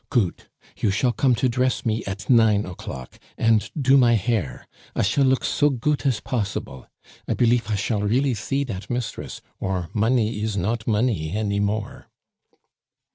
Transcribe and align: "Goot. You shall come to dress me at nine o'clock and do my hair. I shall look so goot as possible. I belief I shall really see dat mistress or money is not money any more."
"Goot. 0.09 0.49
You 0.77 0.89
shall 0.89 1.11
come 1.11 1.35
to 1.35 1.47
dress 1.47 1.85
me 1.85 2.03
at 2.05 2.27
nine 2.27 2.65
o'clock 2.65 3.19
and 3.37 3.69
do 3.79 3.97
my 3.97 4.13
hair. 4.15 4.65
I 4.95 5.03
shall 5.03 5.25
look 5.25 5.43
so 5.45 5.69
goot 5.69 6.07
as 6.07 6.19
possible. 6.19 6.87
I 7.27 7.35
belief 7.35 7.69
I 7.69 7.75
shall 7.75 8.01
really 8.01 8.33
see 8.33 8.63
dat 8.63 8.89
mistress 8.89 9.41
or 9.59 9.89
money 9.93 10.41
is 10.41 10.57
not 10.57 10.87
money 10.87 11.33
any 11.33 11.59
more." 11.59 12.09